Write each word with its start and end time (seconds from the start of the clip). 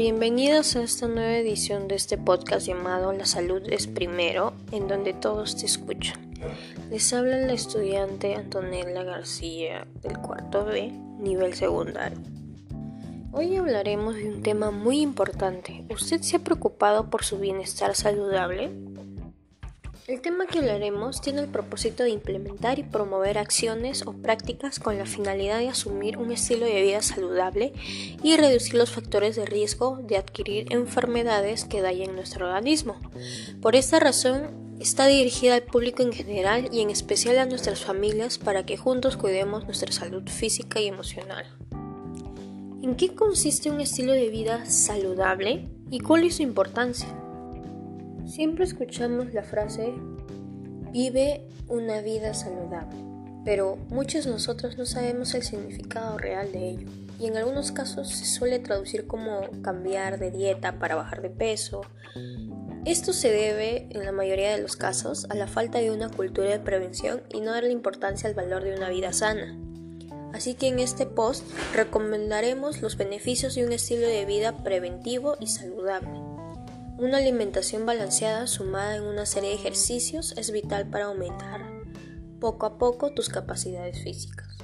Bienvenidos 0.00 0.76
a 0.76 0.82
esta 0.82 1.08
nueva 1.08 1.36
edición 1.36 1.86
de 1.86 1.94
este 1.94 2.16
podcast 2.16 2.66
llamado 2.66 3.12
La 3.12 3.26
salud 3.26 3.60
es 3.68 3.86
primero, 3.86 4.54
en 4.72 4.88
donde 4.88 5.12
todos 5.12 5.58
te 5.58 5.66
escuchan. 5.66 6.18
Les 6.90 7.12
habla 7.12 7.36
la 7.36 7.52
estudiante 7.52 8.34
Antonella 8.34 9.04
García 9.04 9.86
del 10.00 10.16
cuarto 10.16 10.64
B, 10.64 10.90
nivel 11.18 11.52
secundario. 11.52 12.16
Hoy 13.32 13.54
hablaremos 13.56 14.14
de 14.14 14.30
un 14.30 14.42
tema 14.42 14.70
muy 14.70 15.02
importante. 15.02 15.84
¿Usted 15.90 16.22
se 16.22 16.36
ha 16.36 16.38
preocupado 16.38 17.10
por 17.10 17.22
su 17.22 17.38
bienestar 17.38 17.94
saludable? 17.94 18.70
El 20.10 20.22
tema 20.22 20.48
que 20.48 20.58
hablaremos 20.58 21.20
tiene 21.20 21.40
el 21.40 21.46
propósito 21.46 22.02
de 22.02 22.10
implementar 22.10 22.80
y 22.80 22.82
promover 22.82 23.38
acciones 23.38 24.04
o 24.08 24.12
prácticas 24.12 24.80
con 24.80 24.98
la 24.98 25.06
finalidad 25.06 25.60
de 25.60 25.68
asumir 25.68 26.18
un 26.18 26.32
estilo 26.32 26.66
de 26.66 26.82
vida 26.82 27.00
saludable 27.00 27.72
y 28.20 28.36
reducir 28.36 28.74
los 28.74 28.90
factores 28.90 29.36
de 29.36 29.46
riesgo 29.46 30.00
de 30.02 30.16
adquirir 30.16 30.66
enfermedades 30.72 31.64
que 31.64 31.80
dañen 31.80 32.16
nuestro 32.16 32.48
organismo. 32.48 33.00
Por 33.62 33.76
esta 33.76 34.00
razón, 34.00 34.50
está 34.80 35.06
dirigida 35.06 35.54
al 35.54 35.62
público 35.62 36.02
en 36.02 36.12
general 36.12 36.68
y 36.72 36.80
en 36.80 36.90
especial 36.90 37.38
a 37.38 37.46
nuestras 37.46 37.84
familias 37.84 38.36
para 38.36 38.66
que 38.66 38.76
juntos 38.76 39.16
cuidemos 39.16 39.64
nuestra 39.66 39.92
salud 39.92 40.24
física 40.28 40.80
y 40.80 40.88
emocional. 40.88 41.46
¿En 42.82 42.96
qué 42.96 43.14
consiste 43.14 43.70
un 43.70 43.80
estilo 43.80 44.12
de 44.12 44.28
vida 44.28 44.66
saludable 44.66 45.68
y 45.88 46.00
cuál 46.00 46.24
es 46.24 46.38
su 46.38 46.42
importancia? 46.42 47.06
Siempre 48.30 48.64
escuchamos 48.64 49.34
la 49.34 49.42
frase 49.42 49.92
vive 50.92 51.48
una 51.66 52.00
vida 52.00 52.32
saludable, 52.32 52.96
pero 53.44 53.76
muchos 53.88 54.24
de 54.24 54.30
nosotros 54.30 54.78
no 54.78 54.86
sabemos 54.86 55.34
el 55.34 55.42
significado 55.42 56.16
real 56.16 56.52
de 56.52 56.68
ello 56.68 56.86
y 57.18 57.26
en 57.26 57.36
algunos 57.36 57.72
casos 57.72 58.08
se 58.08 58.26
suele 58.26 58.60
traducir 58.60 59.08
como 59.08 59.40
cambiar 59.62 60.20
de 60.20 60.30
dieta 60.30 60.78
para 60.78 60.94
bajar 60.94 61.22
de 61.22 61.30
peso. 61.30 61.80
Esto 62.84 63.12
se 63.12 63.32
debe, 63.32 63.88
en 63.90 64.04
la 64.04 64.12
mayoría 64.12 64.54
de 64.54 64.62
los 64.62 64.76
casos, 64.76 65.26
a 65.28 65.34
la 65.34 65.48
falta 65.48 65.78
de 65.78 65.90
una 65.90 66.08
cultura 66.08 66.50
de 66.50 66.60
prevención 66.60 67.22
y 67.34 67.40
no 67.40 67.50
darle 67.50 67.72
importancia 67.72 68.28
al 68.28 68.36
valor 68.36 68.62
de 68.62 68.76
una 68.76 68.90
vida 68.90 69.12
sana. 69.12 69.58
Así 70.32 70.54
que 70.54 70.68
en 70.68 70.78
este 70.78 71.04
post 71.04 71.44
recomendaremos 71.74 72.80
los 72.80 72.96
beneficios 72.96 73.56
de 73.56 73.66
un 73.66 73.72
estilo 73.72 74.06
de 74.06 74.24
vida 74.24 74.62
preventivo 74.62 75.36
y 75.40 75.48
saludable. 75.48 76.29
Una 77.00 77.16
alimentación 77.16 77.86
balanceada 77.86 78.46
sumada 78.46 78.94
en 78.96 79.04
una 79.04 79.24
serie 79.24 79.48
de 79.48 79.54
ejercicios 79.54 80.34
es 80.36 80.50
vital 80.50 80.90
para 80.90 81.06
aumentar 81.06 81.62
poco 82.40 82.66
a 82.66 82.76
poco 82.76 83.14
tus 83.14 83.30
capacidades 83.30 84.02
físicas. 84.02 84.58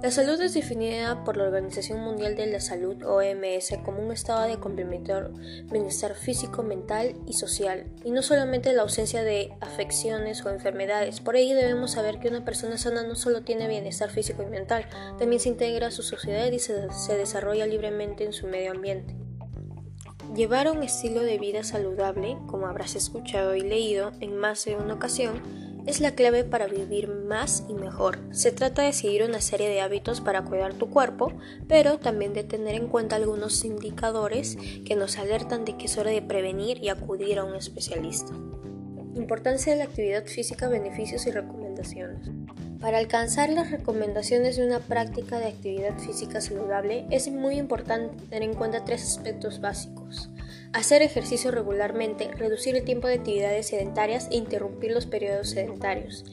La 0.00 0.12
salud 0.12 0.40
es 0.40 0.54
definida 0.54 1.24
por 1.24 1.36
la 1.36 1.42
Organización 1.42 2.02
Mundial 2.02 2.36
de 2.36 2.46
la 2.46 2.60
Salud 2.60 3.02
OMS 3.02 3.76
como 3.84 4.00
un 4.00 4.12
estado 4.12 4.46
de 4.46 4.60
complementar 4.60 5.32
bienestar 5.64 6.14
físico, 6.14 6.62
mental 6.62 7.16
y 7.26 7.32
social, 7.32 7.84
y 8.04 8.12
no 8.12 8.22
solamente 8.22 8.72
la 8.72 8.82
ausencia 8.82 9.24
de 9.24 9.52
afecciones 9.60 10.46
o 10.46 10.50
enfermedades. 10.50 11.20
Por 11.20 11.34
ello 11.34 11.56
debemos 11.56 11.90
saber 11.90 12.20
que 12.20 12.28
una 12.28 12.44
persona 12.44 12.78
sana 12.78 13.02
no 13.02 13.16
solo 13.16 13.42
tiene 13.42 13.66
bienestar 13.66 14.10
físico 14.10 14.44
y 14.44 14.46
mental, 14.46 14.86
también 15.18 15.40
se 15.40 15.48
integra 15.48 15.88
a 15.88 15.90
su 15.90 16.04
sociedad 16.04 16.48
y 16.52 16.60
se, 16.60 16.92
se 16.92 17.16
desarrolla 17.16 17.66
libremente 17.66 18.24
en 18.24 18.32
su 18.32 18.46
medio 18.46 18.70
ambiente. 18.70 19.16
Llevar 20.34 20.70
un 20.70 20.84
estilo 20.84 21.22
de 21.22 21.38
vida 21.38 21.64
saludable, 21.64 22.38
como 22.46 22.68
habrás 22.68 22.94
escuchado 22.94 23.56
y 23.56 23.62
leído 23.62 24.12
en 24.20 24.36
más 24.36 24.64
de 24.64 24.76
una 24.76 24.94
ocasión, 24.94 25.42
es 25.86 26.00
la 26.00 26.14
clave 26.14 26.44
para 26.44 26.68
vivir 26.68 27.08
más 27.08 27.64
y 27.68 27.74
mejor. 27.74 28.20
Se 28.30 28.52
trata 28.52 28.82
de 28.82 28.92
seguir 28.92 29.24
una 29.24 29.40
serie 29.40 29.68
de 29.68 29.80
hábitos 29.80 30.20
para 30.20 30.44
cuidar 30.44 30.74
tu 30.74 30.88
cuerpo, 30.88 31.32
pero 31.66 31.98
también 31.98 32.32
de 32.32 32.44
tener 32.44 32.76
en 32.76 32.86
cuenta 32.86 33.16
algunos 33.16 33.64
indicadores 33.64 34.56
que 34.86 34.94
nos 34.94 35.18
alertan 35.18 35.64
de 35.64 35.76
que 35.76 35.86
es 35.86 35.98
hora 35.98 36.12
de 36.12 36.22
prevenir 36.22 36.78
y 36.78 36.90
acudir 36.90 37.40
a 37.40 37.44
un 37.44 37.56
especialista. 37.56 38.32
Importancia 39.16 39.72
de 39.72 39.80
la 39.80 39.84
actividad 39.84 40.26
física, 40.26 40.68
beneficios 40.68 41.26
y 41.26 41.32
recomendaciones. 41.32 42.30
Para 42.80 42.96
alcanzar 42.96 43.50
las 43.50 43.70
recomendaciones 43.70 44.56
de 44.56 44.66
una 44.66 44.78
práctica 44.80 45.38
de 45.38 45.48
actividad 45.48 45.98
física 45.98 46.40
saludable 46.40 47.04
es 47.10 47.30
muy 47.30 47.58
importante 47.58 48.16
tener 48.24 48.42
en 48.42 48.54
cuenta 48.54 48.86
tres 48.86 49.02
aspectos 49.02 49.60
básicos. 49.60 50.30
Hacer 50.72 51.02
ejercicio 51.02 51.50
regularmente, 51.50 52.30
reducir 52.38 52.76
el 52.76 52.84
tiempo 52.84 53.06
de 53.06 53.14
actividades 53.14 53.66
sedentarias 53.66 54.28
e 54.30 54.36
interrumpir 54.36 54.92
los 54.92 55.04
periodos 55.04 55.50
sedentarios, 55.50 56.24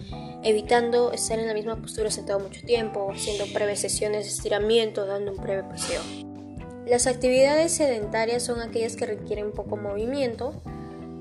evitando 0.41 1.11
estar 1.11 1.37
en 1.37 1.47
la 1.47 1.53
misma 1.53 1.75
postura 1.75 2.11
sentado 2.11 2.39
mucho 2.39 2.61
tiempo, 2.61 3.11
haciendo 3.11 3.45
breves 3.53 3.81
sesiones 3.81 4.23
de 4.23 4.29
estiramiento, 4.29 5.05
dando 5.05 5.33
un 5.33 5.43
breve 5.43 5.63
paseo. 5.63 6.01
Las 6.85 7.07
actividades 7.07 7.73
sedentarias 7.73 8.43
son 8.43 8.61
aquellas 8.61 8.95
que 8.95 9.05
requieren 9.05 9.51
poco 9.51 9.75
movimiento 9.75 10.53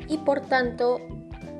y 0.08 0.18
por 0.18 0.42
tanto 0.42 1.00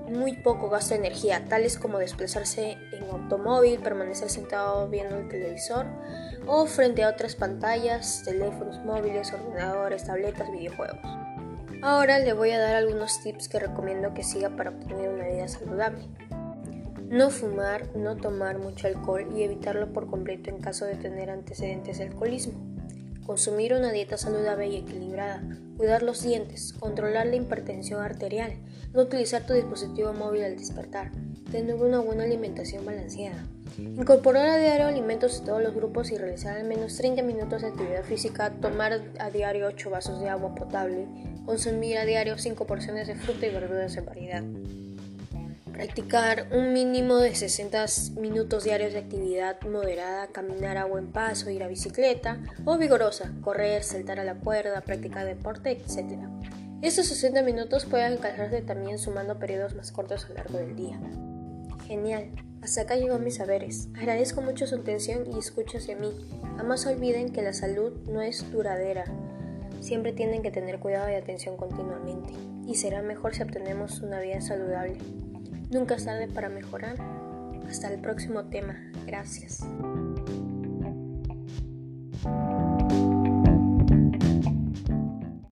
muy 0.09 0.35
poco 0.35 0.69
gasto 0.69 0.95
de 0.95 1.01
energía, 1.01 1.45
tales 1.49 1.79
como 1.79 1.99
desplazarse 1.99 2.79
en 2.93 3.05
automóvil, 3.11 3.79
permanecer 3.81 4.31
sentado 4.31 4.89
viendo 4.89 5.17
el 5.19 5.29
televisor 5.29 5.87
o 6.47 6.67
frente 6.67 7.05
a 7.05 7.11
otras 7.11 7.37
pantallas, 7.37 8.23
teléfonos 8.25 8.79
móviles, 8.85 9.33
ordenadores, 9.33 10.05
tabletas, 10.05 10.51
videojuegos. 10.51 11.01
Ahora 11.83 12.19
le 12.19 12.33
voy 12.33 12.51
a 12.51 12.59
dar 12.59 12.77
algunos 12.77 13.23
tips 13.23 13.49
que 13.49 13.59
recomiendo 13.59 14.15
que 14.15 14.23
siga 14.23 14.51
para 14.51 14.71
obtener 14.71 15.11
una 15.11 15.29
vida 15.29 15.49
saludable. 15.49 16.09
No 17.09 17.31
fumar, 17.31 17.95
no 17.97 18.17
tomar 18.17 18.59
mucho 18.59 18.89
alcohol 18.89 19.29
y 19.37 19.43
evitarlo 19.43 19.93
por 19.93 20.09
completo 20.09 20.51
en 20.51 20.61
caso 20.61 20.87
de 20.87 20.97
tener 20.97 21.31
antecedentes 21.31 21.99
de 21.99 22.05
alcoholismo 22.05 22.76
consumir 23.27 23.75
una 23.75 23.93
dieta 23.93 24.17
saludable 24.17 24.69
y 24.69 24.77
equilibrada, 24.77 25.43
cuidar 25.77 26.03
los 26.03 26.23
dientes, 26.23 26.73
controlar 26.73 27.27
la 27.27 27.37
hipertensión 27.37 28.01
arterial, 28.01 28.55
no 28.95 29.03
utilizar 29.03 29.45
tu 29.45 29.53
dispositivo 29.53 30.13
móvil 30.13 30.45
al 30.45 30.57
despertar, 30.57 31.11
tener 31.51 31.75
una 31.75 32.01
buena 32.01 32.25
alimentación 32.25 32.87
balanceada, 32.87 33.45
incorporar 33.79 34.47
a 34.47 34.59
diario 34.59 34.87
alimentos 34.87 35.41
de 35.41 35.47
todos 35.47 35.63
los 35.63 35.75
grupos 35.75 36.11
y 36.13 36.17
realizar 36.17 36.57
al 36.57 36.67
menos 36.67 36.97
30 36.97 37.23
minutos 37.23 37.63
de 37.63 37.69
actividad 37.69 38.05
física, 38.05 38.53
tomar 38.61 39.01
a 39.19 39.31
diario 39.31 39.67
8 39.67 39.91
vasos 39.91 40.21
de 40.21 40.29
agua 40.29 40.55
potable, 40.55 41.07
consumir 41.45 41.99
a 41.99 42.05
diario 42.05 42.39
5 42.39 42.67
porciones 42.67 43.09
de 43.09 43.17
fruta 43.17 43.47
y 43.47 43.51
verduras 43.51 43.97
en 43.97 44.07
variedad. 44.07 44.43
Practicar 45.77 46.47
un 46.53 46.73
mínimo 46.73 47.19
de 47.19 47.35
60 47.35 47.85
minutos 48.19 48.65
diarios 48.65 48.95
de 48.95 49.01
actividad 49.01 49.61
moderada, 49.61 50.27
caminar 50.29 50.79
a 50.79 50.87
buen 50.87 51.13
paso, 51.13 51.51
ir 51.51 51.63
a 51.63 51.69
bicicleta 51.69 52.41
o 52.65 52.79
vigorosa, 52.79 53.35
correr, 53.43 53.85
saltar 53.85 54.19
a 54.19 54.25
la 54.25 54.37
cuerda, 54.37 54.81
practicar 54.81 55.27
deporte, 55.27 55.73
etc. 55.73 56.19
Estos 56.81 57.09
60 57.09 57.43
minutos 57.43 57.85
pueden 57.85 58.13
alcanzarse 58.13 58.63
también 58.63 58.99
sumando 58.99 59.39
periodos 59.39 59.75
más 59.75 59.93
cortos 59.93 60.25
a 60.25 60.29
lo 60.29 60.35
largo 60.37 60.57
del 60.57 60.77
día. 60.77 60.99
Genial, 61.87 62.31
hasta 62.63 62.81
acá 62.81 62.97
llegó 62.97 63.19
mis 63.19 63.35
saberes. 63.35 63.91
Agradezco 63.99 64.41
mucho 64.41 64.67
su 64.67 64.77
atención 64.77 65.31
y 65.31 65.39
escucha 65.39 65.77
hacia 65.77 65.97
mí. 65.97 66.11
Jamás 66.57 66.87
olviden 66.87 67.33
que 67.35 67.43
la 67.43 67.53
salud 67.53 67.93
no 68.09 68.23
es 68.23 68.51
duradera. 68.51 69.05
Siempre 69.81 70.13
tienen 70.13 70.41
que 70.41 70.51
tener 70.51 70.79
cuidado 70.79 71.11
y 71.11 71.17
atención 71.17 71.59
continuamente. 71.59 72.33
Y 72.67 72.77
será 72.77 73.03
mejor 73.03 73.35
si 73.35 73.43
obtenemos 73.43 74.01
una 74.01 74.21
vida 74.21 74.41
saludable. 74.41 74.97
Nunca 75.71 75.97
es 75.97 76.07
para 76.29 76.49
mejorar. 76.49 76.97
Hasta 77.69 77.93
el 77.93 78.01
próximo 78.01 78.45
tema. 78.45 78.77
Gracias. 79.07 79.67